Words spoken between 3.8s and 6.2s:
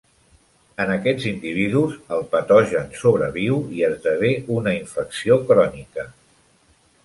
i esdevé una infecció crònica.